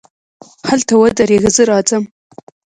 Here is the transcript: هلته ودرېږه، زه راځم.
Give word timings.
هلته 0.69 0.93
ودرېږه، 0.97 1.49
زه 1.55 1.63
راځم. 1.69 2.03